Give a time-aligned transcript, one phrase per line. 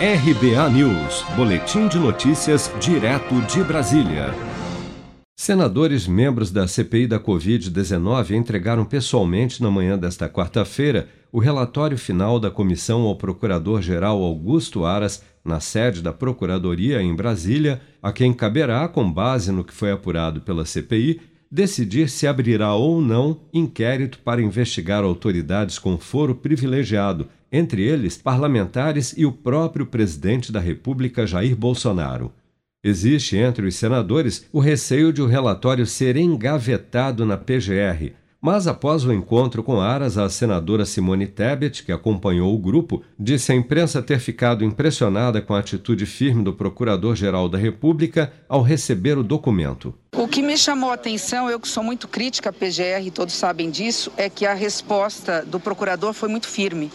[0.00, 4.32] RBA News, Boletim de Notícias, direto de Brasília.
[5.36, 12.38] Senadores membros da CPI da Covid-19 entregaram pessoalmente na manhã desta quarta-feira o relatório final
[12.38, 18.86] da comissão ao Procurador-Geral Augusto Aras, na sede da Procuradoria em Brasília, a quem caberá,
[18.86, 21.20] com base no que foi apurado pela CPI,
[21.50, 29.14] decidir se abrirá ou não inquérito para investigar autoridades com foro privilegiado entre eles parlamentares
[29.16, 32.32] e o próprio presidente da República, Jair Bolsonaro.
[32.84, 39.04] Existe entre os senadores o receio de o relatório ser engavetado na PGR, mas após
[39.04, 44.02] o encontro com Aras, a senadora Simone Tebet, que acompanhou o grupo, disse à imprensa
[44.02, 49.92] ter ficado impressionada com a atitude firme do Procurador-Geral da República ao receber o documento.
[50.16, 53.70] O que me chamou a atenção, eu que sou muito crítica à PGR, todos sabem
[53.70, 56.90] disso, é que a resposta do procurador foi muito firme.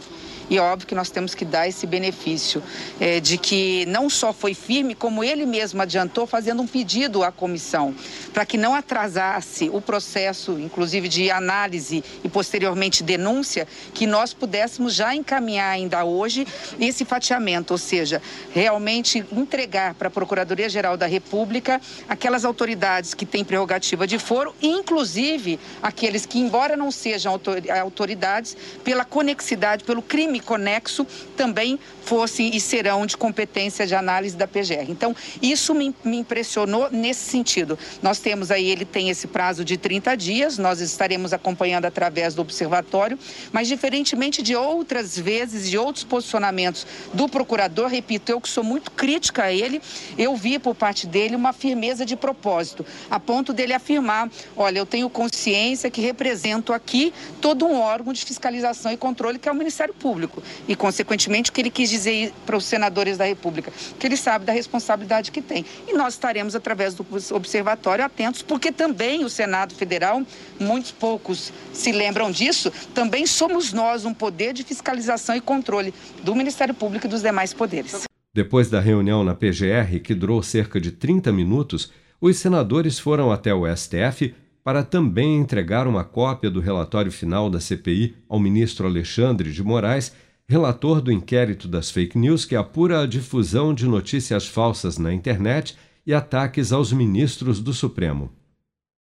[0.50, 2.62] E óbvio que nós temos que dar esse benefício
[3.00, 7.32] é, de que não só foi firme, como ele mesmo adiantou, fazendo um pedido à
[7.32, 7.96] comissão,
[8.34, 14.94] para que não atrasasse o processo, inclusive de análise e posteriormente denúncia, que nós pudéssemos
[14.94, 16.46] já encaminhar ainda hoje
[16.80, 18.22] esse fatiamento, ou seja,
[18.54, 25.60] realmente entregar para a Procuradoria-Geral da República aquelas autoridades que têm prerrogativa de foro, inclusive
[25.82, 27.40] aqueles que, embora não sejam
[27.82, 31.06] autoridades, pela conexidade, pelo crime crime conexo
[31.38, 34.90] também fossem e serão de competência de análise da PGR.
[34.90, 37.78] Então, isso me, me impressionou nesse sentido.
[38.02, 42.42] Nós temos aí, ele tem esse prazo de 30 dias, nós estaremos acompanhando através do
[42.42, 43.18] observatório,
[43.52, 48.92] mas diferentemente de outras vezes, de outros posicionamentos do procurador, repito, eu que sou muito
[48.92, 49.82] crítica a ele,
[50.18, 54.86] eu vi por parte dele uma firmeza de propósito, a ponto dele afirmar: olha, eu
[54.86, 59.56] tenho consciência que represento aqui todo um órgão de fiscalização e controle que é o
[59.56, 60.23] Ministério Público.
[60.28, 60.44] Público.
[60.68, 63.72] E, consequentemente, o que ele quis dizer para os senadores da República?
[64.00, 65.66] Que ele sabe da responsabilidade que tem.
[65.88, 70.22] E nós estaremos, através do observatório, atentos, porque também o Senado Federal,
[70.60, 75.94] muitos poucos se lembram disso, também somos nós um poder de fiscalização e controle
[76.24, 78.04] do Ministério Público e dos demais poderes.
[78.34, 83.54] Depois da reunião na PGR, que durou cerca de 30 minutos, os senadores foram até
[83.54, 89.52] o STF para também entregar uma cópia do relatório final da CPI ao ministro Alexandre
[89.52, 90.14] de Moraes,
[90.48, 95.76] relator do inquérito das fake news que apura a difusão de notícias falsas na internet
[96.06, 98.32] e ataques aos ministros do Supremo.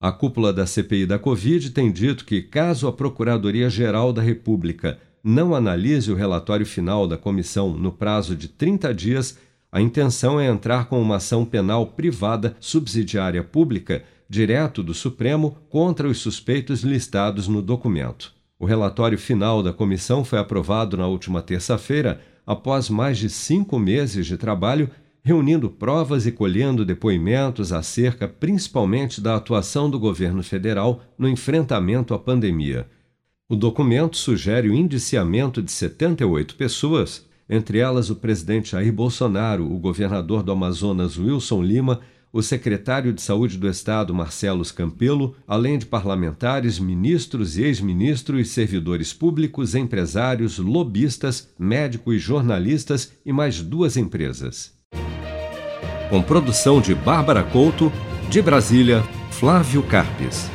[0.01, 5.55] A cúpula da CPI da Covid tem dito que, caso a Procuradoria-Geral da República não
[5.55, 9.37] analise o relatório final da comissão no prazo de 30 dias,
[9.73, 16.07] a intenção é entrar com uma ação penal privada subsidiária pública direto do Supremo contra
[16.07, 18.35] os suspeitos listados no documento.
[18.59, 24.27] O relatório final da comissão foi aprovado na última terça-feira, após mais de cinco meses
[24.27, 24.91] de trabalho,
[25.23, 32.19] reunindo provas e colhendo depoimentos acerca principalmente da atuação do governo federal no enfrentamento à
[32.19, 32.85] pandemia.
[33.49, 39.77] O documento sugere o indiciamento de 78 pessoas, entre elas o presidente Jair Bolsonaro, o
[39.77, 41.99] governador do Amazonas Wilson Lima
[42.33, 49.13] o secretário de Saúde do Estado, Marcelo Campelo, além de parlamentares, ministros e ex-ministros, servidores
[49.13, 54.73] públicos, empresários, lobistas, médicos jornalistas e mais duas empresas.
[56.09, 57.91] Com produção de Bárbara Couto,
[58.31, 60.49] de Brasília, Flávio Carpes.